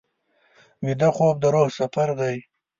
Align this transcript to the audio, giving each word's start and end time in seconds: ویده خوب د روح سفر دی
ویده 0.85 1.09
خوب 1.15 1.35
د 1.39 1.45
روح 1.53 1.67
سفر 1.79 2.09
دی 2.19 2.35